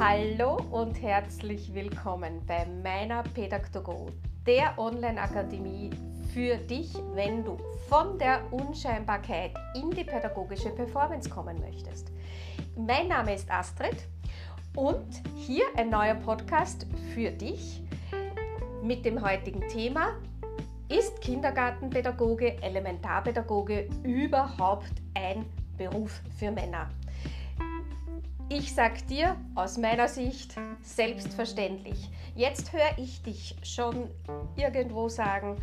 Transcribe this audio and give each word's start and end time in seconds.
Hallo 0.00 0.58
und 0.70 1.02
herzlich 1.02 1.74
willkommen 1.74 2.40
bei 2.46 2.64
meiner 2.84 3.24
Pädagogo, 3.24 4.06
der 4.46 4.78
Online-Akademie 4.78 5.90
für 6.32 6.56
dich, 6.56 6.94
wenn 7.14 7.44
du 7.44 7.58
von 7.88 8.16
der 8.16 8.40
Unscheinbarkeit 8.52 9.54
in 9.74 9.90
die 9.90 10.04
pädagogische 10.04 10.70
Performance 10.70 11.28
kommen 11.28 11.58
möchtest. 11.58 12.12
Mein 12.76 13.08
Name 13.08 13.34
ist 13.34 13.50
Astrid 13.50 13.96
und 14.76 15.20
hier 15.34 15.64
ein 15.76 15.90
neuer 15.90 16.14
Podcast 16.14 16.86
für 17.12 17.32
dich 17.32 17.82
mit 18.80 19.04
dem 19.04 19.20
heutigen 19.20 19.66
Thema 19.66 20.10
ist 20.88 21.20
Kindergartenpädagoge, 21.20 22.62
Elementarpädagoge 22.62 23.88
überhaupt 24.04 24.92
ein 25.14 25.44
Beruf 25.76 26.20
für 26.38 26.52
Männer? 26.52 26.88
Ich 28.50 28.74
sag 28.74 29.06
dir 29.08 29.36
aus 29.54 29.76
meiner 29.76 30.08
Sicht 30.08 30.54
selbstverständlich. 30.80 32.10
Jetzt 32.34 32.72
höre 32.72 32.96
ich 32.96 33.22
dich 33.22 33.54
schon 33.62 34.08
irgendwo 34.56 35.10
sagen, 35.10 35.56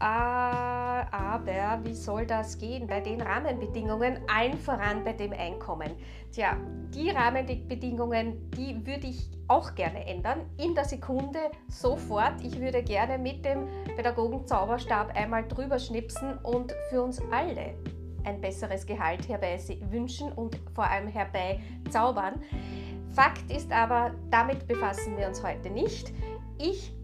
ah, 0.00 1.06
aber 1.12 1.78
wie 1.84 1.94
soll 1.94 2.26
das 2.26 2.58
gehen 2.58 2.88
bei 2.88 3.00
den 3.00 3.20
Rahmenbedingungen, 3.20 4.18
allen 4.26 4.58
voran 4.58 5.04
bei 5.04 5.12
dem 5.12 5.32
Einkommen? 5.32 5.92
Tja, 6.32 6.56
die 6.92 7.10
Rahmenbedingungen, 7.10 8.50
die 8.50 8.84
würde 8.84 9.06
ich 9.06 9.30
auch 9.46 9.76
gerne 9.76 10.04
ändern, 10.04 10.40
in 10.58 10.74
der 10.74 10.84
Sekunde, 10.84 11.38
sofort. 11.68 12.40
Ich 12.42 12.58
würde 12.58 12.82
gerne 12.82 13.18
mit 13.18 13.44
dem 13.44 13.68
Pädagogen 13.94 14.48
Zauberstab 14.48 15.14
einmal 15.14 15.46
drüber 15.46 15.78
schnipsen 15.78 16.38
und 16.38 16.74
für 16.90 17.04
uns 17.04 17.22
alle 17.30 17.76
ein 18.24 18.40
besseres 18.40 18.86
Gehalt 18.86 19.28
herbei 19.28 19.58
wünschen 19.90 20.32
und 20.32 20.58
vor 20.74 20.84
allem 20.84 21.08
herbei 21.08 21.60
zaubern. 21.90 22.40
Fakt 23.10 23.50
ist 23.50 23.70
aber, 23.70 24.14
damit 24.30 24.66
befassen 24.66 25.16
wir 25.18 25.28
uns 25.28 25.42
heute 25.42 25.70
nicht. 25.70 26.12
Ich 26.58 26.94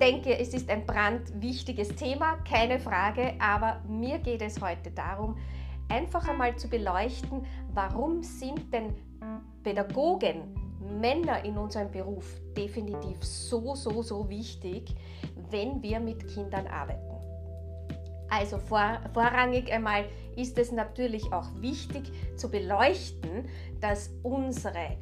denke, 0.00 0.38
es 0.38 0.52
ist 0.52 0.68
ein 0.68 0.84
brandwichtiges 0.84 1.94
Thema, 1.96 2.36
keine 2.48 2.78
Frage, 2.78 3.34
aber 3.38 3.80
mir 3.88 4.18
geht 4.18 4.42
es 4.42 4.60
heute 4.60 4.90
darum, 4.90 5.36
einfach 5.88 6.28
einmal 6.28 6.56
zu 6.56 6.68
beleuchten, 6.68 7.46
warum 7.72 8.22
sind 8.22 8.72
denn 8.72 8.94
Pädagogen, 9.62 10.54
Männer 11.00 11.44
in 11.44 11.56
unserem 11.56 11.90
Beruf 11.90 12.40
definitiv 12.56 13.22
so, 13.22 13.74
so, 13.74 14.02
so 14.02 14.28
wichtig, 14.28 14.94
wenn 15.50 15.82
wir 15.82 15.98
mit 16.00 16.26
Kindern 16.28 16.66
arbeiten. 16.66 17.15
Also 18.28 18.58
vor, 18.58 19.00
vorrangig 19.14 19.72
einmal 19.72 20.04
ist 20.36 20.58
es 20.58 20.72
natürlich 20.72 21.32
auch 21.32 21.48
wichtig 21.60 22.10
zu 22.36 22.50
beleuchten, 22.50 23.48
dass 23.80 24.10
unsere 24.22 24.96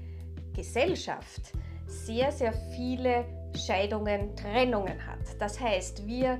Gesellschaft 0.55 1.53
sehr, 1.87 2.31
sehr 2.33 2.53
viele 2.75 3.25
Scheidungen, 3.55 4.37
Trennungen 4.37 5.07
hat. 5.07 5.21
Das 5.39 5.61
heißt, 5.61 6.07
wir 6.07 6.39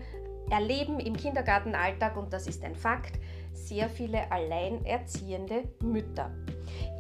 erleben 0.51 1.01
im 1.01 1.17
Kindergartenalltag, 1.17 2.17
und 2.17 2.33
das 2.33 2.47
ist 2.47 2.63
ein 2.65 2.75
Fakt, 2.75 3.19
sehr 3.53 3.89
viele 3.89 4.31
alleinerziehende 4.31 5.65
Mütter. 5.81 6.31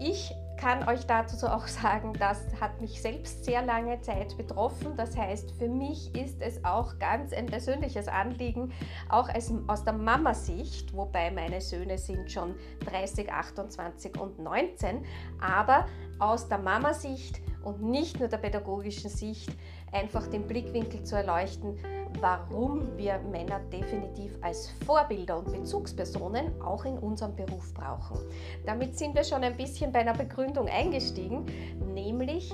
Ich 0.00 0.32
kann 0.64 0.88
euch 0.88 1.04
dazu 1.06 1.46
auch 1.46 1.66
sagen, 1.66 2.14
das 2.18 2.42
hat 2.58 2.80
mich 2.80 3.02
selbst 3.02 3.44
sehr 3.44 3.60
lange 3.60 4.00
Zeit 4.00 4.34
betroffen. 4.38 4.96
Das 4.96 5.14
heißt, 5.14 5.50
für 5.58 5.68
mich 5.68 6.14
ist 6.14 6.40
es 6.40 6.64
auch 6.64 6.98
ganz 6.98 7.34
ein 7.34 7.44
persönliches 7.44 8.08
Anliegen, 8.08 8.72
auch 9.10 9.28
aus 9.66 9.84
der 9.84 9.92
Mama-Sicht, 9.92 10.96
wobei 10.96 11.30
meine 11.30 11.60
Söhne 11.60 11.98
sind 11.98 12.32
schon 12.32 12.54
30, 12.86 13.30
28 13.30 14.18
und 14.18 14.38
19, 14.38 15.04
aber 15.38 15.84
aus 16.18 16.48
der 16.48 16.58
Mama-Sicht 16.58 17.42
und 17.62 17.82
nicht 17.82 18.18
nur 18.18 18.28
der 18.28 18.38
pädagogischen 18.38 19.10
Sicht 19.10 19.54
einfach 19.92 20.26
den 20.28 20.46
Blickwinkel 20.46 21.02
zu 21.02 21.16
erleuchten, 21.16 21.76
warum 22.20 22.96
wir 22.96 23.18
Männer 23.30 23.60
definitiv 23.72 24.36
als 24.40 24.70
Vorbilder 24.86 25.38
und 25.38 25.52
Bezugspersonen 25.52 26.60
auch 26.62 26.84
in 26.84 26.98
unserem 26.98 27.36
Beruf 27.36 27.72
brauchen. 27.74 28.18
Damit 28.64 28.98
sind 28.98 29.14
wir 29.14 29.22
schon 29.24 29.44
ein 29.44 29.56
bisschen 29.56 29.92
bei 29.92 30.00
einer 30.00 30.14
Begründung 30.14 30.68
eingestiegen, 30.68 31.46
nämlich 31.92 32.52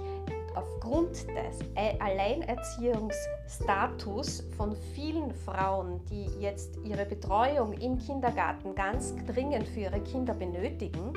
aufgrund 0.54 1.26
des 1.28 1.58
Alleinerziehungsstatus 2.00 4.44
von 4.56 4.74
vielen 4.94 5.32
Frauen, 5.32 6.04
die 6.06 6.26
jetzt 6.40 6.76
ihre 6.84 7.06
Betreuung 7.06 7.72
im 7.74 7.98
Kindergarten 7.98 8.74
ganz 8.74 9.14
dringend 9.26 9.68
für 9.68 9.80
ihre 9.80 10.00
Kinder 10.00 10.34
benötigen, 10.34 11.12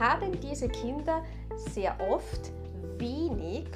haben 0.00 0.40
diese 0.40 0.68
Kinder 0.68 1.22
sehr 1.56 1.96
oft 2.10 2.52
wenig 2.98 3.66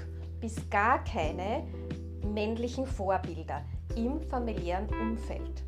bis 0.40 0.56
gar 0.70 1.04
keine 1.04 1.66
männlichen 2.22 2.86
Vorbilder 2.86 3.62
im 3.96 4.20
familiären 4.22 4.88
Umfeld. 5.00 5.62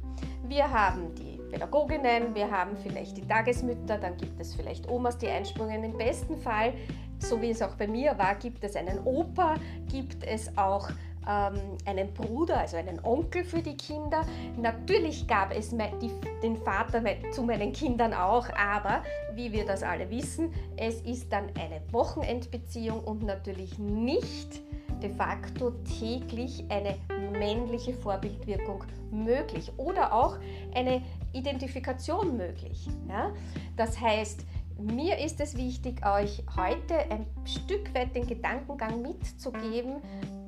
Wir 0.49 0.71
haben 0.71 1.15
die 1.15 1.41
Pädagoginnen, 1.51 2.35
wir 2.35 2.51
haben 2.51 2.77
vielleicht 2.77 3.17
die 3.17 3.27
Tagesmütter, 3.27 3.99
dann 3.99 4.17
gibt 4.17 4.41
es 4.41 4.55
vielleicht 4.55 4.89
Omas, 4.89 5.19
die 5.19 5.29
einspringen. 5.29 5.85
Im 5.85 5.97
besten 5.97 6.37
Fall, 6.39 6.73
so 7.19 7.41
wie 7.41 7.51
es 7.51 7.63
auch 7.63 7.75
bei 7.75 7.87
mir 7.87 8.17
war, 8.19 8.35
gibt 8.35 8.65
es 8.65 8.75
einen 8.75 8.99
Opa, 9.05 9.55
gibt 9.89 10.25
es 10.25 10.57
auch 10.57 10.89
ähm, 11.29 11.77
einen 11.87 12.13
Bruder, 12.15 12.59
also 12.59 12.77
einen 12.77 13.05
Onkel 13.05 13.45
für 13.45 13.63
die 13.63 13.77
Kinder. 13.77 14.25
Natürlich 14.61 15.27
gab 15.27 15.55
es 15.57 15.71
die, 15.71 16.11
den 16.43 16.57
Vater 16.57 17.03
zu 17.31 17.43
meinen 17.43 17.73
Kindern 17.73 18.13
auch, 18.15 18.49
aber 18.55 19.03
wie 19.35 19.53
wir 19.53 19.65
das 19.65 19.83
alle 19.83 20.11
wissen, 20.11 20.53
es 20.77 21.01
ist 21.03 21.33
dann 21.33 21.45
eine 21.59 21.81
Wochenendbeziehung 21.93 23.01
und 23.05 23.23
natürlich 23.23 23.79
nicht 23.79 24.61
de 25.03 25.11
facto 25.11 25.73
täglich 25.99 26.65
eine 26.69 26.97
männliche 27.33 27.95
Vorbildwirkung 27.95 28.85
möglich 29.11 29.73
oder 29.77 30.13
auch 30.13 30.39
eine 30.75 31.03
Identifikation 31.33 32.37
möglich. 32.37 32.89
Ja? 33.09 33.33
Das 33.77 34.01
heißt, 34.01 34.45
mir 34.79 35.19
ist 35.19 35.41
es 35.41 35.57
wichtig, 35.57 36.05
euch 36.05 36.43
heute 36.57 36.99
ein 37.11 37.27
Stück 37.45 37.95
weit 37.95 38.15
den 38.15 38.27
Gedankengang 38.27 39.03
mitzugeben. 39.03 40.03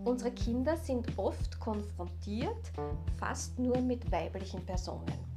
Unsere 0.05 0.33
Kinder 0.33 0.77
sind 0.77 1.07
oft 1.17 1.59
konfrontiert 1.61 2.73
fast 3.19 3.59
nur 3.59 3.81
mit 3.81 4.11
weiblichen 4.11 4.65
Personen. 4.65 5.34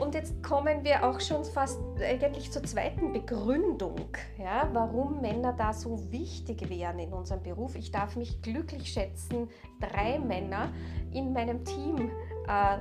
Und 0.00 0.14
jetzt 0.14 0.42
kommen 0.42 0.82
wir 0.82 1.04
auch 1.04 1.20
schon 1.20 1.44
fast 1.44 1.78
eigentlich 2.00 2.50
zur 2.50 2.62
zweiten 2.62 3.12
Begründung, 3.12 4.08
ja, 4.38 4.68
warum 4.72 5.20
Männer 5.20 5.52
da 5.52 5.74
so 5.74 6.10
wichtig 6.10 6.70
wären 6.70 6.98
in 6.98 7.12
unserem 7.12 7.42
Beruf. 7.42 7.76
Ich 7.76 7.90
darf 7.90 8.16
mich 8.16 8.40
glücklich 8.40 8.90
schätzen, 8.90 9.48
drei 9.78 10.18
Männer 10.18 10.72
in 11.12 11.34
meinem 11.34 11.64
Team 11.64 12.10
äh, 12.48 12.78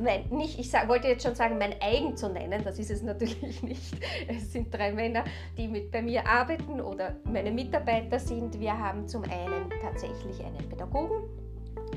mein, 0.00 0.28
nicht, 0.30 0.58
ich 0.58 0.70
sag, 0.70 0.88
wollte 0.88 1.08
jetzt 1.08 1.24
schon 1.24 1.34
sagen, 1.34 1.58
mein 1.58 1.74
eigen 1.80 2.16
zu 2.16 2.28
nennen, 2.28 2.62
das 2.64 2.78
ist 2.78 2.90
es 2.90 3.02
natürlich 3.02 3.62
nicht. 3.62 3.94
Es 4.28 4.52
sind 4.52 4.72
drei 4.72 4.92
Männer, 4.92 5.24
die 5.58 5.68
mit 5.68 5.90
bei 5.90 6.00
mir 6.00 6.26
arbeiten 6.26 6.80
oder 6.80 7.16
meine 7.24 7.50
Mitarbeiter 7.50 8.18
sind. 8.18 8.58
Wir 8.58 8.78
haben 8.78 9.06
zum 9.06 9.24
einen 9.24 9.68
tatsächlich 9.82 10.42
einen 10.44 10.68
Pädagogen, 10.68 11.28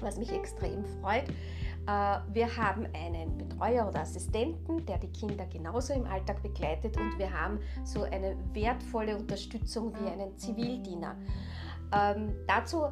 was 0.02 0.18
mich 0.18 0.32
extrem 0.34 0.84
freut. 1.02 1.26
Äh, 1.88 2.20
wir 2.34 2.56
haben 2.58 2.88
einen 2.94 3.38
Betreuer 3.38 3.88
oder 3.88 4.02
Assistenten, 4.02 4.86
der 4.86 4.98
die 4.98 5.12
Kinder 5.12 5.46
genauso 5.46 5.94
im 5.94 6.06
Alltag 6.06 6.42
begleitet 6.42 6.98
und 6.98 7.18
wir 7.18 7.32
haben 7.32 7.60
so 7.84 8.04
eine 8.04 8.36
wertvolle 8.54 9.18
Unterstützung 9.18 9.94
wie 10.00 10.10
einen 10.10 10.38
Zivildiener. 10.38 11.16
Ähm, 11.94 12.34
dazu 12.48 12.86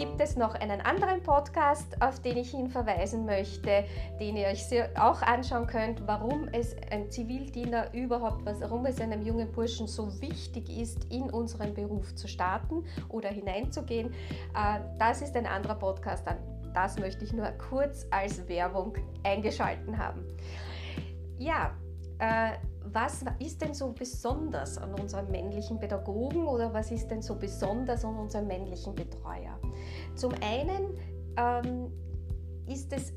gibt 0.00 0.18
es 0.18 0.34
noch 0.34 0.54
einen 0.54 0.80
anderen 0.80 1.22
Podcast, 1.22 2.00
auf 2.00 2.20
den 2.20 2.38
ich 2.38 2.52
hinverweisen 2.52 3.26
möchte, 3.26 3.84
den 4.18 4.34
ihr 4.34 4.46
euch 4.46 4.64
auch 4.98 5.20
anschauen 5.20 5.66
könnt, 5.66 6.06
warum 6.06 6.48
es 6.52 6.74
ein 6.90 7.10
Zivildiener 7.10 7.92
überhaupt, 7.92 8.46
warum 8.46 8.86
es 8.86 8.98
einem 8.98 9.20
jungen 9.20 9.52
Burschen 9.52 9.86
so 9.86 10.20
wichtig 10.22 10.70
ist, 10.70 11.04
in 11.12 11.24
unseren 11.24 11.74
Beruf 11.74 12.14
zu 12.14 12.28
starten 12.28 12.84
oder 13.10 13.28
hineinzugehen. 13.28 14.12
Äh, 14.54 14.80
das 14.98 15.20
ist 15.20 15.36
ein 15.36 15.46
anderer 15.46 15.74
Podcast, 15.74 16.26
das 16.74 16.98
möchte 16.98 17.24
ich 17.24 17.32
nur 17.32 17.46
kurz 17.52 18.06
als 18.10 18.48
Werbung 18.48 18.94
eingeschalten 19.22 19.98
haben. 19.98 20.24
Ja, 21.38 21.76
äh, 22.18 22.52
was 22.92 23.24
ist 23.38 23.60
denn 23.62 23.74
so 23.74 23.92
besonders 23.92 24.78
an 24.78 24.94
unserem 24.94 25.30
männlichen 25.30 25.78
Pädagogen 25.78 26.46
oder 26.46 26.72
was 26.72 26.90
ist 26.90 27.08
denn 27.08 27.22
so 27.22 27.34
besonders 27.34 28.04
an 28.04 28.16
unserem 28.16 28.46
männlichen 28.46 28.94
Betreuer? 28.94 29.58
Zum 30.16 30.32
einen 30.42 30.98
ähm, 31.36 31.92
ist 32.66 32.92
es 32.92 33.12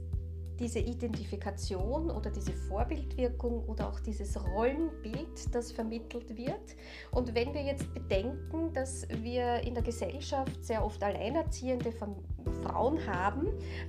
diese 0.59 0.79
Identifikation 0.79 2.11
oder 2.11 2.29
diese 2.29 2.53
Vorbildwirkung 2.53 3.65
oder 3.65 3.89
auch 3.89 3.99
dieses 3.99 4.41
Rollenbild, 4.41 5.53
das 5.53 5.71
vermittelt 5.71 6.37
wird. 6.37 6.75
Und 7.11 7.33
wenn 7.33 7.53
wir 7.53 7.63
jetzt 7.63 7.91
bedenken, 7.93 8.71
dass 8.73 9.07
wir 9.09 9.61
in 9.61 9.73
der 9.73 9.83
Gesellschaft 9.83 10.63
sehr 10.63 10.85
oft 10.85 11.03
alleinerziehende 11.03 11.91
Frauen 12.63 12.99
haben, 13.07 13.47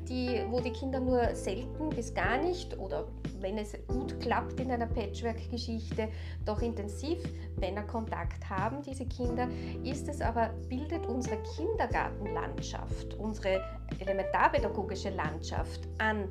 die, 0.09 0.43
wo 0.51 0.61
die 0.61 0.73
Kinder 0.73 1.01
nur 1.01 1.35
selten 1.35 1.91
bis 1.91 2.15
gar 2.15 2.39
nicht 2.39 2.79
oder 2.79 3.07
wenn 3.41 3.59
es 3.59 3.77
gut 3.87 4.19
klappt 4.21 4.59
in 4.61 4.71
einer 4.71 4.87
Patchwork-Geschichte, 4.87 6.09
doch 6.45 6.63
intensiv 6.63 7.19
Männerkontakt 7.61 8.49
haben, 8.49 8.83
diese 8.83 9.07
Kinder, 9.07 9.49
ist 9.85 10.09
es 10.09 10.21
aber, 10.21 10.51
bildet 10.69 11.07
unsere 11.07 11.37
Kindergartenlandschaft, 11.57 13.15
unsere 13.15 13.61
elementarpädagogische 13.99 15.11
Landschaft 15.11 15.81
an 15.99 16.29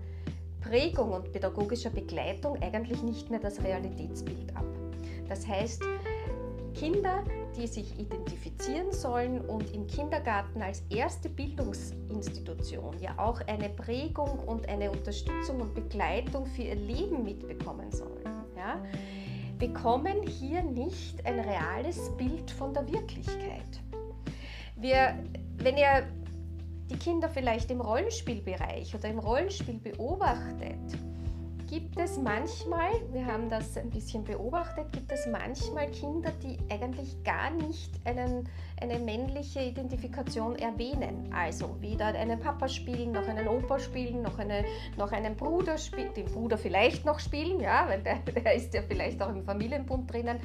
Prägung 0.62 1.12
und 1.12 1.32
pädagogischer 1.32 1.90
Begleitung 1.90 2.62
eigentlich 2.62 3.04
nicht 3.04 3.30
mehr 3.30 3.40
das 3.40 3.62
Realitätsbild 3.62 4.56
ab. 4.56 4.66
Das 5.28 5.48
heißt, 5.48 5.84
Kinder, 6.74 7.24
die 7.56 7.68
sich 7.68 8.00
identifizieren 8.00 8.92
sollen 8.92 9.42
und 9.42 9.74
im 9.74 9.88
Kindergarten 9.88 10.62
als 10.62 10.84
erste 10.90 11.30
Bildungsinstitution 11.30 13.00
ja 13.00 13.18
auch 13.18 13.42
eine 13.48 13.70
Prägung 13.70 14.40
und 14.40 14.68
eine 14.68 14.92
Unterstützung 14.92 15.62
und 15.62 15.74
Begleitung 15.74 16.46
für 16.46 16.64
ihr 16.64 16.76
Leben 16.76 17.24
mitbekommen 17.24 17.92
sollen, 17.92 18.24
ja, 18.56 18.84
bekommen 19.60 20.24
hier 20.24 20.64
nicht 20.64 21.26
ein 21.26 21.40
reales 21.40 22.10
Bild 22.18 22.50
von 22.52 22.74
der 22.74 22.88
Wirklichkeit. 22.92 23.82
Wir, 24.76 25.18
wenn 25.58 25.78
ihr 25.78 26.08
die 26.90 26.98
Kinder 26.98 27.30
vielleicht 27.30 27.72
im 27.72 27.82
Rollenspielbereich 27.82 28.94
oder 28.96 29.10
im 29.10 29.20
Rollenspiel 29.20 29.80
beobachtet, 29.80 30.98
gibt 31.74 31.98
es 32.00 32.20
manchmal, 32.20 32.92
wir 33.12 33.26
haben 33.26 33.50
das 33.50 33.76
ein 33.78 33.90
bisschen 33.90 34.24
beobachtet, 34.24 34.92
gibt 34.92 35.12
es 35.12 35.26
manchmal 35.26 35.90
Kinder, 35.90 36.32
die 36.44 36.60
eigentlich 36.70 37.24
gar 37.24 37.50
nicht 37.50 37.90
einen, 38.06 38.48
eine 38.80 39.00
männliche 39.00 39.60
Identifikation 39.60 40.56
erwähnen. 40.56 41.34
Also 41.34 41.76
weder 41.82 42.06
einen 42.06 42.40
Papa 42.40 42.68
spielen, 42.68 43.12
noch 43.12 43.28
einen 43.28 43.48
Opa 43.48 43.80
spielen, 43.80 44.22
noch, 44.22 44.38
eine, 44.38 44.66
noch 44.98 45.12
einen 45.14 45.36
Bruder 45.36 45.80
spielen, 45.80 46.14
den 46.14 46.26
Bruder 46.26 46.60
vielleicht 46.60 47.06
noch 47.06 47.20
spielen, 47.20 47.60
ja, 47.60 47.88
weil 47.88 48.04
der, 48.04 48.20
der 48.20 48.54
ist 48.54 48.72
ja 48.76 48.84
vielleicht 48.88 49.20
auch 49.24 49.30
im 49.30 49.44
Familienbund 49.44 50.14
drinnen. 50.14 50.40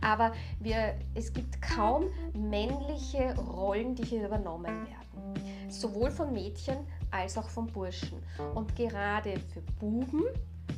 Aber 0.00 0.32
wir, 0.58 0.96
es 1.14 1.32
gibt 1.32 1.62
kaum 1.62 2.06
männliche 2.34 3.36
Rollen, 3.36 3.94
die 3.94 4.02
hier 4.02 4.26
übernommen 4.26 4.84
werden. 4.84 5.70
Sowohl 5.70 6.10
von 6.10 6.32
Mädchen 6.32 6.78
als 7.12 7.38
auch 7.38 7.48
von 7.48 7.68
Burschen. 7.68 8.20
Und 8.56 8.74
gerade 8.74 9.38
für 9.52 9.60
Buben 9.78 10.24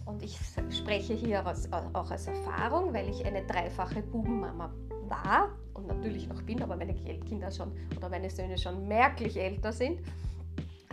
und 0.07 0.23
ich 0.23 0.39
spreche 0.71 1.15
hier 1.15 1.47
aus, 1.47 1.69
auch 1.73 2.11
aus 2.11 2.27
Erfahrung, 2.27 2.93
weil 2.93 3.09
ich 3.09 3.25
eine 3.25 3.45
dreifache 3.45 4.03
Bubenmama 4.03 4.73
war 5.09 5.51
und 5.75 5.87
natürlich 5.87 6.29
noch 6.29 6.43
bin, 6.43 6.63
aber 6.63 6.77
meine 6.77 6.95
Kinder 6.95 7.51
schon 7.51 7.73
oder 7.97 8.09
meine 8.09 8.31
Söhne 8.31 8.59
schon 8.59 8.87
merklich 8.87 9.37
älter 9.37 9.73
sind. 9.73 10.01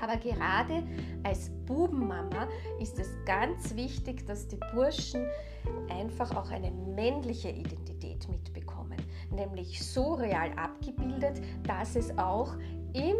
Aber 0.01 0.17
gerade 0.17 0.83
als 1.23 1.51
Bubenmama 1.67 2.47
ist 2.79 2.97
es 2.97 3.09
ganz 3.25 3.75
wichtig, 3.75 4.25
dass 4.25 4.47
die 4.47 4.57
Burschen 4.73 5.27
einfach 5.89 6.35
auch 6.35 6.49
eine 6.49 6.71
männliche 6.71 7.49
Identität 7.49 8.27
mitbekommen, 8.27 8.97
nämlich 9.29 9.83
so 9.85 10.15
real 10.15 10.51
abgebildet, 10.55 11.41
dass 11.67 11.95
es 11.95 12.17
auch 12.17 12.55
im 12.93 13.15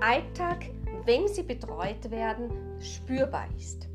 Alltag, 0.00 0.66
wenn 1.06 1.26
sie 1.26 1.42
betreut 1.42 2.10
werden, 2.10 2.50
spürbar 2.80 3.46
ist. 3.56 3.89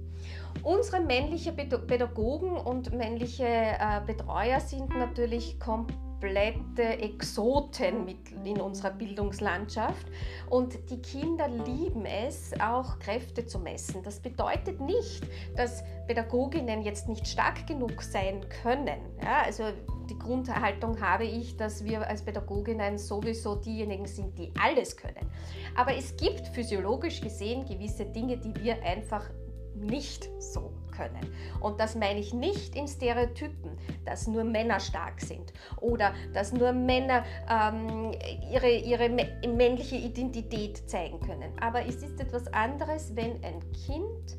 Unsere 0.63 1.00
männlichen 1.00 1.56
Pädagogen 1.56 2.57
und 2.57 2.94
männliche 2.94 3.46
äh, 3.46 4.02
Betreuer 4.06 4.60
sind 4.60 4.90
natürlich 4.98 5.60
komplette 5.60 7.00
Exoten 7.00 8.07
in 8.44 8.60
unserer 8.60 8.92
Bildungslandschaft 8.92 10.07
und 10.50 10.90
die 10.90 11.02
Kinder 11.02 11.48
lieben 11.48 12.06
es, 12.06 12.52
auch 12.60 12.98
Kräfte 13.00 13.46
zu 13.46 13.60
messen. 13.60 14.02
Das 14.04 14.19
bedeutet 14.19 14.81
nicht, 14.81 15.24
dass 15.56 15.84
Pädagoginnen 16.07 16.81
jetzt 16.81 17.07
nicht 17.10 17.28
stark 17.28 17.68
genug 17.68 18.02
sein 18.02 18.42
können. 18.63 19.00
Ja, 19.22 19.44
also 19.44 19.66
die 20.10 20.18
Grundhaltung 20.18 21.00
habe 21.02 21.25
ich, 21.25 21.57
dass 21.57 21.84
wir 21.84 22.07
als 22.07 22.24
Pädagoginnen 22.24 22.98
sowieso 22.98 23.56
diejenigen 23.56 24.06
sind, 24.06 24.38
die 24.38 24.52
alles 24.62 24.96
können. 24.96 25.30
Aber 25.75 25.96
es 25.96 26.16
gibt 26.16 26.48
physiologisch 26.50 27.22
gesehen 27.22 27.66
gewisse 27.66 28.06
Dinge, 28.06 28.38
die 28.38 28.56
wir 28.63 28.81
einfach 28.84 29.30
nicht 29.75 30.30
so 30.39 30.72
können. 30.95 31.27
Und 31.60 31.80
das 31.80 31.95
meine 31.95 32.19
ich 32.19 32.33
nicht 32.33 32.75
in 32.75 32.88
Stereotypen, 32.88 33.77
dass 34.06 34.27
nur 34.27 34.44
Männer 34.44 34.80
stark 34.80 35.22
sind 35.22 35.54
oder 35.81 36.13
dass 36.33 36.54
nur 36.54 36.72
Männer 36.72 37.24
ähm, 37.50 38.12
ihre, 38.51 38.72
ihre 38.72 39.10
männliche 39.10 39.98
Identität 39.98 40.89
zeigen 40.89 41.19
können. 41.19 41.51
Aber 41.60 41.86
es 41.86 41.95
ist 41.98 42.19
etwas 42.19 42.48
anderes, 42.48 43.16
wenn 43.16 43.44
ein 43.44 43.60
Kind 43.86 44.38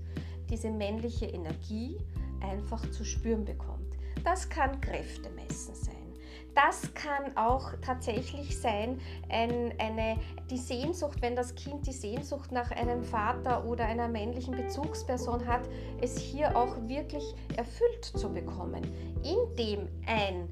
diese 0.49 0.71
männliche 0.71 1.27
Energie 1.27 1.99
einfach 2.41 2.91
zu 2.91 3.05
spüren 3.05 3.45
bekommt. 3.45 3.97
Das 4.25 4.49
kann 4.49 4.81
Kräftemessen 4.81 5.75
sein. 5.75 6.06
Das 6.57 6.95
kann 6.95 7.37
auch 7.37 7.71
tatsächlich 7.83 8.59
sein, 8.59 8.99
ein, 9.29 9.75
eine, 9.79 10.17
die 10.49 10.57
Sehnsucht, 10.57 11.21
wenn 11.21 11.37
das 11.37 11.55
Kind 11.55 11.87
die 11.87 11.93
Sehnsucht 11.93 12.51
nach 12.51 12.71
einem 12.71 13.05
Vater 13.05 13.67
oder 13.67 13.85
einer 13.85 14.09
männlichen 14.09 14.57
Bezugsperson 14.57 15.47
hat, 15.47 15.69
es 16.01 16.17
hier 16.17 16.57
auch 16.57 16.75
wirklich 16.87 17.35
erfüllt 17.59 18.07
zu 18.07 18.33
bekommen, 18.33 18.83
indem 19.23 19.87
ein 20.07 20.49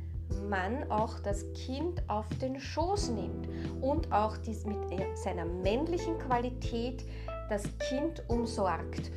Mann 0.47 0.91
auch 0.91 1.21
das 1.21 1.51
Kind 1.55 2.03
auf 2.11 2.27
den 2.39 2.61
Schoß 2.61 3.09
nimmt 3.09 3.49
und 3.81 4.13
auch 4.13 4.37
dies 4.37 4.67
mit 4.67 4.77
seiner 5.15 5.47
männlichen 5.47 6.19
Qualität 6.19 7.03
das 7.49 7.63
Kind 7.79 8.23
umsorgt, 8.29 9.11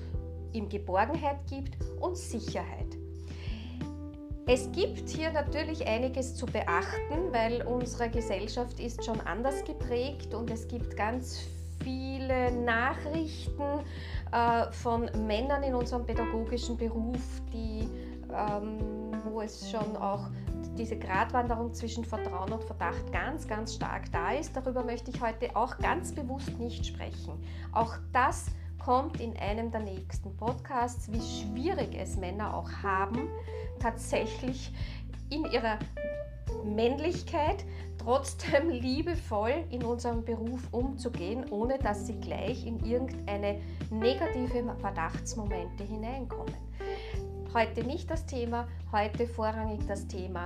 ihm 0.54 0.70
Geborgenheit 0.70 1.46
gibt 1.50 1.78
und 2.00 2.16
Sicherheit. 2.16 2.98
Es 4.50 4.72
gibt 4.72 5.10
hier 5.10 5.30
natürlich 5.34 5.86
einiges 5.86 6.34
zu 6.34 6.46
beachten, 6.46 7.34
weil 7.34 7.64
unsere 7.64 8.10
Gesellschaft 8.10 8.80
ist 8.80 9.04
schon 9.04 9.20
anders 9.22 9.66
geprägt 9.66 10.34
und 10.34 10.50
es 10.50 10.70
gibt 10.70 10.96
ganz 10.96 11.42
viele 11.84 12.50
Nachrichten 12.54 13.82
äh, 14.32 14.72
von 14.72 15.10
Männern 15.28 15.64
in 15.64 15.76
unserem 15.76 16.06
pädagogischen 16.06 16.78
Beruf, 16.78 17.42
die, 17.52 17.90
ähm, 18.34 19.12
wo 19.26 19.42
es 19.42 19.70
schon 19.70 19.98
auch 19.98 20.30
diese 20.78 20.98
Gratwanderung 20.98 21.74
zwischen 21.74 22.06
Vertrauen 22.06 22.54
und 22.54 22.64
Verdacht 22.64 23.12
ganz, 23.12 23.46
ganz 23.50 23.76
stark 23.76 24.10
da 24.14 24.32
ist. 24.32 24.56
Darüber 24.56 24.82
möchte 24.82 25.12
ich 25.12 25.22
heute 25.22 25.54
auch 25.58 25.78
ganz 25.78 26.14
bewusst 26.14 26.58
nicht 26.58 26.86
sprechen. 26.86 27.34
Auch 27.74 27.98
das 28.14 28.46
kommt 28.80 29.20
in 29.20 29.36
einem 29.38 29.72
der 29.72 29.82
nächsten 29.82 30.38
Podcasts, 30.38 31.12
wie 31.12 31.20
schwierig 31.20 31.90
es 32.00 32.16
Männer 32.16 32.56
auch 32.56 32.72
haben, 32.82 33.28
tatsächlich 33.80 34.72
in 35.30 35.46
ihrer 35.46 35.80
Männlichkeit 36.64 37.66
trotzdem 37.98 38.70
liebevoll 38.70 39.66
in 39.70 39.84
unserem 39.84 40.24
Beruf 40.24 40.62
umzugehen, 40.72 41.46
ohne 41.50 41.78
dass 41.78 42.08
sie 42.08 42.20
gleich 42.20 42.66
in 42.66 42.84
irgendeine 42.86 43.60
negative 43.90 44.76
Verdachtsmomente 44.80 45.84
hineinkommen. 45.84 46.54
Heute 47.54 47.84
nicht 47.84 48.10
das 48.10 48.26
Thema, 48.26 48.68
heute 48.92 49.28
vorrangig 49.28 49.86
das 49.88 50.08
Thema, 50.08 50.46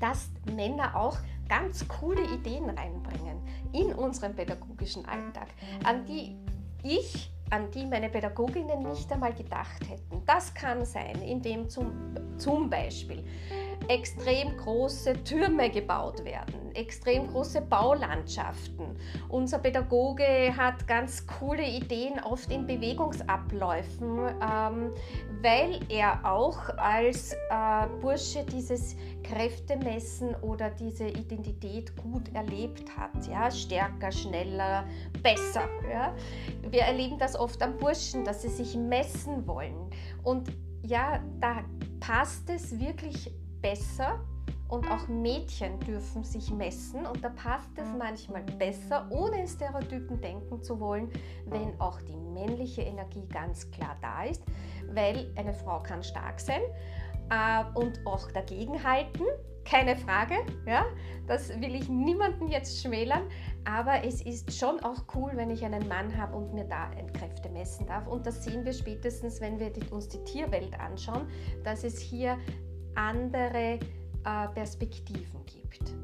dass 0.00 0.30
Männer 0.54 0.96
auch 0.96 1.18
ganz 1.48 1.86
coole 1.88 2.22
Ideen 2.22 2.70
reinbringen 2.70 3.38
in 3.72 3.92
unseren 3.92 4.34
pädagogischen 4.34 5.04
Alltag, 5.06 5.48
an 5.84 6.04
die 6.06 6.36
ich 6.82 7.33
an 7.50 7.70
die 7.70 7.86
meine 7.86 8.08
Pädagoginnen 8.08 8.82
nicht 8.82 9.10
einmal 9.12 9.32
gedacht 9.34 9.88
hätten. 9.88 10.22
Das 10.26 10.52
kann 10.54 10.84
sein, 10.84 11.22
indem 11.22 11.68
zum, 11.68 11.92
zum 12.38 12.68
Beispiel 12.68 13.24
extrem 13.88 14.56
große 14.56 15.24
Türme 15.24 15.70
gebaut 15.70 16.24
werden, 16.24 16.74
extrem 16.74 17.28
große 17.28 17.60
Baulandschaften. 17.62 18.96
Unser 19.28 19.58
Pädagoge 19.58 20.54
hat 20.56 20.86
ganz 20.86 21.26
coole 21.26 21.64
Ideen, 21.64 22.20
oft 22.22 22.50
in 22.50 22.66
Bewegungsabläufen, 22.66 24.18
ähm, 24.18 24.92
weil 25.42 25.80
er 25.88 26.24
auch 26.24 26.58
als 26.76 27.32
äh, 27.32 27.86
Bursche 28.00 28.44
dieses 28.44 28.96
Kräftemessen 29.22 30.34
oder 30.36 30.70
diese 30.70 31.08
Identität 31.08 31.96
gut 31.96 32.34
erlebt 32.34 32.84
hat. 32.96 33.26
Ja? 33.28 33.50
Stärker, 33.50 34.10
schneller, 34.12 34.84
besser. 35.22 35.68
Ja? 35.90 36.14
Wir 36.70 36.82
erleben 36.82 37.18
das 37.18 37.36
oft 37.38 37.62
am 37.62 37.76
Burschen, 37.76 38.24
dass 38.24 38.42
sie 38.42 38.48
sich 38.48 38.76
messen 38.76 39.46
wollen. 39.46 39.90
Und 40.22 40.50
ja, 40.82 41.20
da 41.40 41.64
passt 42.00 42.50
es 42.50 42.78
wirklich 42.78 43.30
besser 43.64 44.20
und 44.68 44.86
auch 44.90 45.08
Mädchen 45.08 45.80
dürfen 45.80 46.22
sich 46.22 46.50
messen 46.50 47.06
und 47.06 47.24
da 47.24 47.30
passt 47.30 47.70
es 47.76 47.88
manchmal 47.98 48.42
besser, 48.42 49.06
ohne 49.10 49.40
in 49.40 49.48
Stereotypen 49.48 50.20
denken 50.20 50.62
zu 50.62 50.78
wollen, 50.78 51.08
wenn 51.46 51.80
auch 51.80 51.98
die 52.02 52.16
männliche 52.16 52.82
Energie 52.82 53.26
ganz 53.32 53.70
klar 53.70 53.96
da 54.02 54.24
ist, 54.24 54.42
weil 54.92 55.32
eine 55.36 55.54
Frau 55.54 55.80
kann 55.80 56.02
stark 56.02 56.40
sein, 56.40 56.60
äh, 57.30 57.64
und 57.74 58.00
auch 58.04 58.30
dagegenhalten. 58.32 59.24
Keine 59.64 59.96
Frage, 59.96 60.34
ja, 60.66 60.84
das 61.26 61.48
will 61.48 61.74
ich 61.74 61.88
niemanden 61.88 62.48
jetzt 62.48 62.82
schmälern, 62.82 63.22
aber 63.64 64.04
es 64.04 64.20
ist 64.20 64.52
schon 64.52 64.78
auch 64.80 65.04
cool, 65.14 65.32
wenn 65.36 65.50
ich 65.50 65.64
einen 65.64 65.88
Mann 65.88 66.14
habe 66.18 66.36
und 66.36 66.52
mir 66.52 66.64
da 66.64 66.90
Kräfte 67.14 67.48
messen 67.48 67.86
darf. 67.86 68.06
Und 68.06 68.26
das 68.26 68.44
sehen 68.44 68.66
wir 68.66 68.74
spätestens, 68.74 69.40
wenn 69.40 69.58
wir 69.58 69.72
uns 69.90 70.08
die 70.10 70.22
Tierwelt 70.24 70.78
anschauen, 70.78 71.26
dass 71.64 71.82
es 71.82 71.98
hier 71.98 72.36
andere 72.94 73.78
äh, 74.24 74.48
Perspektiven 74.54 75.44
gibt. 75.46 75.94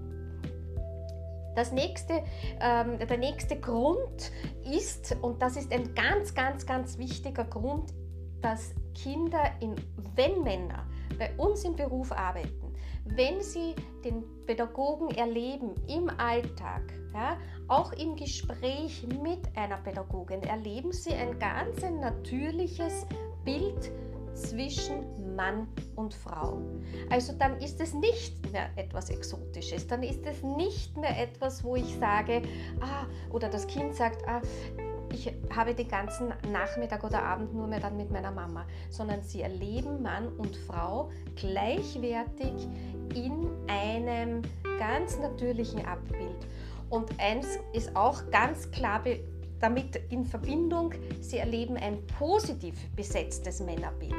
Das 1.57 1.73
nächste, 1.73 2.23
ähm, 2.61 2.99
der 2.99 3.19
nächste 3.19 3.59
Grund 3.59 4.31
ist, 4.65 5.17
und 5.21 5.43
das 5.43 5.57
ist 5.57 5.73
ein 5.73 5.95
ganz, 5.95 6.35
ganz, 6.35 6.65
ganz 6.65 6.97
wichtiger 6.97 7.45
Grund, 7.45 7.93
dass 8.41 8.73
Kinder, 8.95 9.51
in, 9.61 9.75
wenn 10.15 10.43
Männer 10.43 10.87
bei 11.19 11.31
uns 11.37 11.65
im 11.65 11.77
Beruf 11.77 12.13
arbeiten, 12.13 12.73
wenn 13.05 13.41
sie 13.43 13.75
den 14.05 14.25
Pädagogen 14.47 15.11
erleben 15.11 15.75
im 15.89 16.09
Alltag, 16.19 16.83
ja, 17.13 17.37
auch 17.69 17.93
im 17.93 18.17
Gespräch 18.17 19.07
mit 19.23 19.41
einer 19.57 19.79
Pädagogin, 19.79 20.43
erleben 20.43 20.93
sie 20.93 21.13
ein 21.13 21.39
ganz 21.39 21.83
natürliches 21.83 23.07
Bild 23.45 23.91
zwischen 24.35 25.35
Mann 25.37 25.69
und 25.97 26.15
Frau. 26.15 26.59
Also 27.11 27.33
dann 27.39 27.59
ist 27.59 27.81
es 27.81 27.95
nicht 27.95 28.53
mehr 28.53 28.71
etwas 28.77 29.11
Exotisches, 29.11 29.87
dann 29.87 30.03
ist 30.03 30.25
es 30.27 30.43
nicht 30.43 30.97
mehr 30.97 31.19
etwas, 31.21 31.65
wo 31.65 31.77
ich 31.77 31.97
sage, 31.99 32.43
ah, 32.81 33.07
oder 33.31 33.49
das 33.49 33.67
Kind 33.67 33.95
sagt, 33.95 34.27
ah, 34.29 34.41
ich 35.13 35.33
habe 35.55 35.75
den 35.75 35.89
ganzen 35.89 36.33
Nachmittag 36.53 37.03
oder 37.05 37.23
Abend 37.23 37.55
nur 37.55 37.67
mehr 37.67 37.81
dann 37.81 37.97
mit 37.97 38.11
meiner 38.11 38.31
Mama, 38.31 38.65
sondern 38.91 39.23
sie 39.23 39.43
erleben 39.43 40.03
Mann 40.03 40.29
und 40.37 40.57
Frau 40.57 41.11
gleichwertig 41.37 42.53
in 43.15 43.49
einem 43.67 44.43
ganz 44.79 45.19
natürlichen 45.19 45.85
Abbild. 45.85 46.47
Und 46.91 47.11
eins 47.21 47.47
ist 47.73 47.95
auch 47.95 48.31
ganz 48.31 48.71
klar 48.71 49.03
damit 49.61 49.97
in 50.11 50.25
Verbindung, 50.25 50.93
sie 51.21 51.39
erleben 51.39 51.77
ein 51.77 51.99
positiv 52.19 52.75
besetztes 52.97 53.61
Männerbild. 53.61 54.15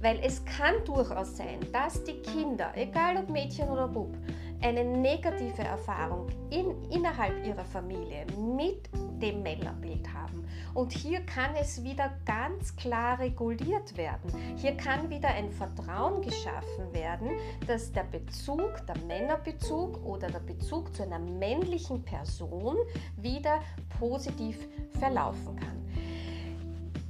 Weil 0.00 0.20
es 0.22 0.44
kann 0.44 0.84
durchaus 0.84 1.36
sein, 1.36 1.58
dass 1.72 2.04
die 2.04 2.20
Kinder, 2.22 2.72
egal 2.76 3.16
ob 3.16 3.28
Mädchen 3.28 3.68
oder 3.68 3.88
Bub, 3.88 4.16
eine 4.60 4.84
negative 4.84 5.62
Erfahrung 5.62 6.28
in, 6.50 6.74
innerhalb 6.90 7.44
ihrer 7.46 7.64
Familie 7.64 8.26
mit 8.56 8.88
dem 9.18 9.42
Männerbild 9.42 10.12
haben. 10.12 10.46
Und 10.74 10.92
hier 10.92 11.20
kann 11.20 11.54
es 11.60 11.82
wieder 11.82 12.12
ganz 12.24 12.74
klar 12.76 13.18
reguliert 13.18 13.96
werden. 13.96 14.32
Hier 14.56 14.76
kann 14.76 15.10
wieder 15.10 15.28
ein 15.28 15.50
Vertrauen 15.50 16.22
geschaffen 16.22 16.92
werden, 16.92 17.30
dass 17.66 17.92
der 17.92 18.04
Bezug, 18.04 18.86
der 18.86 18.98
Männerbezug 19.06 20.04
oder 20.04 20.28
der 20.28 20.40
Bezug 20.40 20.94
zu 20.94 21.02
einer 21.02 21.18
männlichen 21.18 22.02
Person 22.02 22.76
wieder 23.16 23.60
positiv 23.98 24.68
verlaufen 24.98 25.56
kann. 25.56 25.78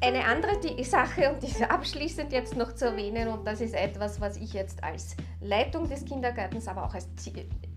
Eine 0.00 0.24
andere 0.24 0.52
Sache, 0.84 1.32
und 1.32 1.42
die 1.42 1.64
abschließend 1.64 2.32
jetzt 2.32 2.56
noch 2.56 2.74
zu 2.74 2.86
erwähnen, 2.86 3.28
und 3.28 3.44
das 3.44 3.60
ist 3.60 3.74
etwas, 3.74 4.20
was 4.20 4.36
ich 4.36 4.52
jetzt 4.52 4.82
als 4.84 5.16
Leitung 5.40 5.88
des 5.88 6.04
Kindergartens, 6.04 6.68
aber 6.68 6.84
auch 6.84 6.94
als 6.94 7.08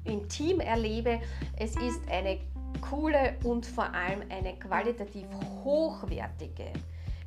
im 0.04 0.28
Team 0.30 0.60
erlebe, 0.60 1.20
es 1.58 1.76
ist 1.76 2.02
eine 2.10 2.40
coole 2.80 3.36
und 3.44 3.66
vor 3.66 3.94
allem 3.94 4.24
eine 4.30 4.58
qualitativ 4.58 5.26
hochwertige 5.64 6.72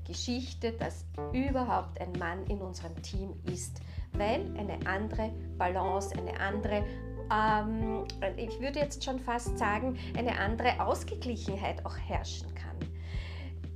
Geschichte, 0.07 0.73
dass 0.73 1.05
überhaupt 1.33 2.01
ein 2.01 2.13
Mann 2.19 2.45
in 2.47 2.61
unserem 2.61 3.01
Team 3.03 3.35
ist, 3.51 3.81
weil 4.13 4.55
eine 4.59 4.79
andere 4.87 5.31
Balance, 5.57 6.15
eine 6.17 6.39
andere 6.39 6.85
ähm, 7.33 8.05
ich 8.37 8.61
würde 8.61 8.81
jetzt 8.81 9.03
schon 9.05 9.19
fast 9.19 9.59
sagen, 9.59 9.97
eine 10.17 10.39
andere 10.39 10.81
Ausgeglichenheit 10.85 11.85
auch 11.87 11.97
herrschen 11.97 12.55
kann. 12.55 12.77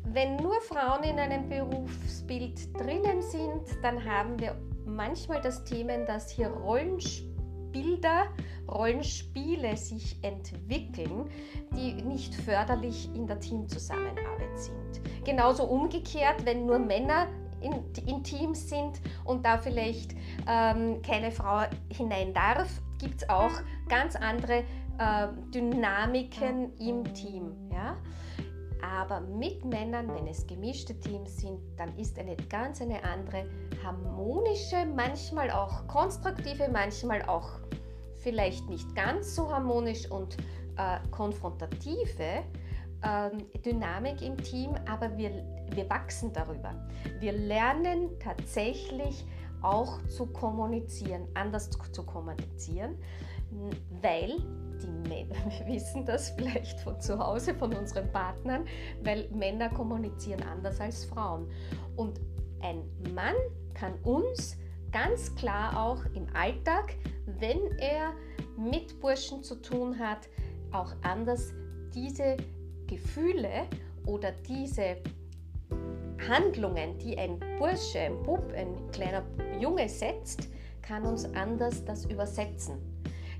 Wenn 0.04 0.36
nur 0.36 0.60
Frauen 0.62 1.02
in 1.04 1.18
einem 1.18 1.48
Berufsbild 1.48 2.74
drinnen 2.78 3.22
sind, 3.22 3.62
dann 3.82 4.04
haben 4.04 4.38
wir 4.38 4.56
manchmal 4.86 5.40
das 5.40 5.64
Thema, 5.64 5.98
dass 6.06 6.30
hier 6.30 6.50
Rollenbilder, 7.68 8.26
Rollenspiele 8.68 9.76
sich 9.76 10.16
entwickeln, 10.22 11.28
die 11.72 11.94
nicht 12.02 12.34
förderlich 12.34 13.08
in 13.14 13.26
der 13.26 13.40
Teamzusammenarbeit 13.40 14.58
sind. 14.58 15.24
Genauso 15.24 15.64
umgekehrt, 15.64 16.44
wenn 16.44 16.66
nur 16.66 16.78
Männer 16.78 17.26
in, 17.60 17.72
in 18.06 18.22
Teams 18.22 18.68
sind 18.68 19.00
und 19.24 19.44
da 19.44 19.58
vielleicht 19.58 20.14
ähm, 20.46 21.02
keine 21.02 21.30
Frau 21.30 21.62
hinein 21.92 22.32
darf, 22.32 22.68
gibt 22.98 23.22
es 23.22 23.28
auch 23.28 23.50
ganz 23.88 24.16
andere 24.16 24.64
äh, 24.98 25.28
Dynamiken 25.52 26.76
im 26.78 27.04
Team. 27.14 27.52
Ja? 27.72 27.96
Aber 28.82 29.20
mit 29.20 29.64
Männern, 29.64 30.08
wenn 30.14 30.26
es 30.26 30.46
gemischte 30.46 30.98
Teams 31.00 31.36
sind, 31.38 31.60
dann 31.76 31.96
ist 31.96 32.18
eine 32.18 32.36
ganz 32.48 32.80
eine 32.80 33.02
andere 33.02 33.44
harmonische, 33.82 34.86
manchmal 34.94 35.50
auch 35.50 35.86
konstruktive, 35.86 36.68
manchmal 36.68 37.22
auch 37.22 37.58
vielleicht 38.16 38.68
nicht 38.68 38.94
ganz 38.94 39.34
so 39.34 39.50
harmonisch 39.50 40.10
und 40.10 40.36
äh, 40.76 40.98
konfrontative 41.10 42.44
äh, 43.02 43.58
Dynamik 43.64 44.22
im 44.22 44.36
Team, 44.36 44.74
aber 44.88 45.16
wir, 45.16 45.30
wir 45.72 45.88
wachsen 45.88 46.32
darüber. 46.32 46.74
Wir 47.20 47.32
lernen 47.32 48.10
tatsächlich 48.18 49.24
auch 49.62 50.04
zu 50.06 50.26
kommunizieren, 50.26 51.26
anders 51.34 51.70
zu 51.70 52.02
kommunizieren, 52.04 52.96
weil 54.02 54.36
die 54.82 55.08
Männer, 55.08 55.34
wir 55.58 55.74
wissen 55.74 56.04
das 56.04 56.30
vielleicht 56.30 56.80
von 56.80 57.00
zu 57.00 57.18
Hause, 57.18 57.54
von 57.54 57.74
unseren 57.74 58.10
Partnern, 58.12 58.66
weil 59.02 59.28
Männer 59.30 59.68
kommunizieren 59.70 60.42
anders 60.42 60.80
als 60.80 61.04
Frauen. 61.04 61.48
Und 61.96 62.20
ein 62.60 62.82
Mann 63.14 63.34
kann 63.74 63.94
uns 64.02 64.56
ganz 64.92 65.34
klar 65.34 65.78
auch 65.78 66.04
im 66.14 66.26
Alltag, 66.34 66.94
wenn 67.26 67.60
er 67.78 68.14
mit 68.56 69.00
Burschen 69.00 69.42
zu 69.42 69.56
tun 69.56 69.98
hat, 69.98 70.28
auch 70.72 70.94
anders 71.02 71.52
diese 71.94 72.36
Gefühle 72.86 73.66
oder 74.06 74.32
diese 74.32 74.96
Handlungen, 76.26 76.98
die 76.98 77.16
ein 77.18 77.38
Bursche, 77.58 78.00
ein 78.00 78.22
Bub, 78.22 78.52
ein 78.54 78.90
kleiner 78.92 79.24
Junge 79.60 79.88
setzt, 79.88 80.48
kann 80.82 81.04
uns 81.04 81.24
anders 81.34 81.84
das 81.84 82.06
übersetzen. 82.06 82.76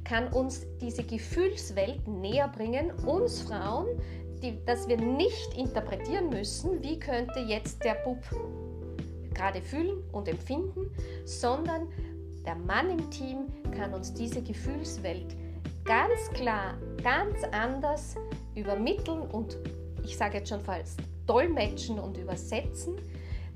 Kann 0.04 0.28
uns 0.32 0.66
diese 0.80 1.02
Gefühlswelt 1.02 2.06
näher 2.06 2.48
bringen, 2.48 2.92
uns 3.06 3.42
Frauen, 3.42 3.86
die, 4.42 4.64
dass 4.64 4.88
wir 4.88 4.96
nicht 4.96 5.56
interpretieren 5.56 6.30
müssen, 6.30 6.82
wie 6.82 6.98
könnte 6.98 7.40
jetzt 7.40 7.82
der 7.84 7.94
Bub 8.04 8.18
gerade 9.34 9.60
fühlen 9.60 10.02
und 10.12 10.28
empfinden, 10.28 10.90
sondern 11.24 11.88
der 12.46 12.54
Mann 12.54 12.90
im 12.90 13.10
Team 13.10 13.46
kann 13.76 13.92
uns 13.92 14.12
diese 14.14 14.42
Gefühlswelt 14.42 15.36
ganz 15.84 16.30
klar, 16.34 16.74
ganz 17.02 17.42
anders 17.52 18.16
übermitteln 18.54 19.22
und 19.22 19.58
ich 20.04 20.16
sage 20.16 20.38
jetzt 20.38 20.48
schon 20.48 20.60
fast 20.60 21.00
dolmetschen 21.28 21.98
und 21.98 22.16
übersetzen, 22.16 22.96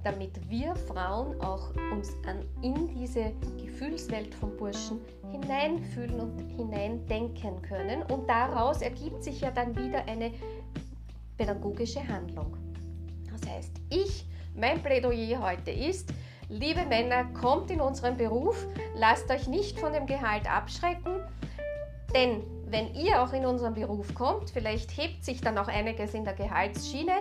damit 0.04 0.50
wir 0.50 0.74
Frauen 0.74 1.40
auch 1.40 1.70
uns 1.92 2.12
an, 2.26 2.44
in 2.60 2.88
diese 2.88 3.32
Gefühlswelt 3.56 4.34
von 4.34 4.56
Burschen 4.56 5.00
hineinfühlen 5.30 6.20
und 6.20 6.38
hineindenken 6.56 7.62
können. 7.62 8.02
Und 8.02 8.28
daraus 8.28 8.82
ergibt 8.82 9.22
sich 9.22 9.40
ja 9.40 9.50
dann 9.50 9.76
wieder 9.76 10.04
eine 10.06 10.32
pädagogische 11.36 12.06
Handlung. 12.06 12.56
Das 13.30 13.48
heißt, 13.48 13.72
ich, 13.90 14.26
mein 14.54 14.82
Plädoyer 14.82 15.40
heute 15.40 15.70
ist, 15.70 16.12
liebe 16.48 16.84
Männer, 16.84 17.24
kommt 17.32 17.70
in 17.70 17.80
unseren 17.80 18.16
Beruf, 18.16 18.66
lasst 18.96 19.30
euch 19.30 19.46
nicht 19.46 19.78
von 19.78 19.92
dem 19.92 20.06
Gehalt 20.06 20.50
abschrecken, 20.50 21.20
denn 22.14 22.42
wenn 22.72 22.94
ihr 22.94 23.22
auch 23.22 23.32
in 23.34 23.44
unseren 23.44 23.74
Beruf 23.74 24.14
kommt, 24.14 24.50
vielleicht 24.50 24.96
hebt 24.96 25.24
sich 25.24 25.40
dann 25.40 25.58
auch 25.58 25.68
einiges 25.68 26.14
in 26.14 26.24
der 26.24 26.32
Gehaltsschiene, 26.32 27.12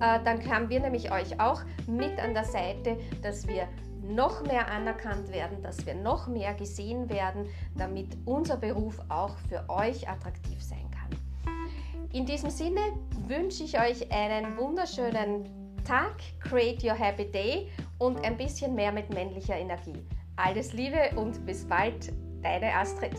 äh, 0.00 0.20
dann 0.22 0.46
haben 0.48 0.68
wir 0.68 0.80
nämlich 0.80 1.10
euch 1.10 1.40
auch 1.40 1.62
mit 1.86 2.18
an 2.20 2.34
der 2.34 2.44
Seite, 2.44 2.98
dass 3.22 3.48
wir 3.48 3.66
noch 4.02 4.42
mehr 4.44 4.70
anerkannt 4.70 5.32
werden, 5.32 5.62
dass 5.62 5.84
wir 5.84 5.94
noch 5.94 6.28
mehr 6.28 6.54
gesehen 6.54 7.08
werden, 7.08 7.46
damit 7.76 8.16
unser 8.26 8.56
Beruf 8.56 9.00
auch 9.08 9.36
für 9.48 9.64
euch 9.68 10.08
attraktiv 10.08 10.62
sein 10.62 10.84
kann. 10.90 11.18
In 12.12 12.24
diesem 12.24 12.50
Sinne 12.50 12.80
wünsche 13.26 13.64
ich 13.64 13.78
euch 13.78 14.10
einen 14.12 14.56
wunderschönen 14.56 15.44
Tag, 15.84 16.16
create 16.40 16.84
your 16.84 16.94
happy 16.94 17.30
day 17.30 17.68
und 17.98 18.24
ein 18.24 18.36
bisschen 18.36 18.74
mehr 18.74 18.92
mit 18.92 19.12
männlicher 19.12 19.56
Energie. 19.56 20.02
Alles 20.36 20.72
Liebe 20.72 21.10
und 21.16 21.44
bis 21.44 21.64
bald, 21.66 22.12
deine 22.42 22.74
Astrid. 22.74 23.16